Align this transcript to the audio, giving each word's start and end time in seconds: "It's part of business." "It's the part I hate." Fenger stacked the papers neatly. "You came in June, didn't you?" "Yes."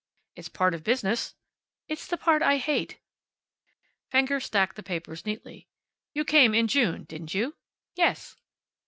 "It's 0.35 0.49
part 0.49 0.73
of 0.73 0.83
business." 0.83 1.35
"It's 1.87 2.07
the 2.07 2.17
part 2.17 2.41
I 2.41 2.57
hate." 2.57 2.97
Fenger 4.09 4.39
stacked 4.39 4.75
the 4.75 4.81
papers 4.81 5.27
neatly. 5.27 5.67
"You 6.15 6.25
came 6.25 6.55
in 6.55 6.67
June, 6.67 7.03
didn't 7.03 7.35
you?" 7.35 7.53
"Yes." 7.95 8.35